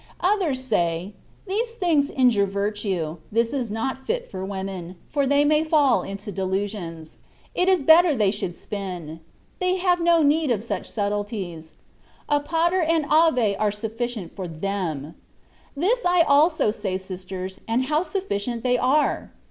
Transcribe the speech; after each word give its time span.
Others 0.21 0.63
say, 0.63 1.13
^^ 1.47 1.47
These 1.47 1.75
things 1.75 2.09
injure 2.09 2.47
virtue; 2.47 3.17
this 3.31 3.53
is 3.53 3.69
not 3.69 4.03
fit 4.03 4.31
for 4.31 4.43
women, 4.43 4.95
for 5.09 5.27
they 5.27 5.45
may 5.45 5.63
fall 5.63 6.01
into 6.01 6.31
delu 6.33 6.67
sions; 6.67 7.17
it 7.53 7.69
is 7.69 7.83
better 7.83 8.15
they 8.15 8.31
should 8.31 8.57
spin; 8.57 9.19
they 9.59 9.75
have 9.77 9.99
no 10.01 10.23
need 10.23 10.49
of 10.49 10.63
such 10.63 10.89
subtilties: 10.89 11.75
a 12.27 12.39
Pater 12.39 12.81
and 12.81 13.05
Ave 13.11 13.55
are 13.57 13.71
sufficient 13.71 14.35
for 14.35 14.47
them" 14.47 15.13
This 15.77 16.03
I 16.03 16.21
also 16.23 16.71
say, 16.71 16.97
sisters, 16.97 17.59
aJid 17.69 17.83
how 17.85 18.01
sufficient 18.01 18.65
are 18.65 19.25
they 19.29 19.29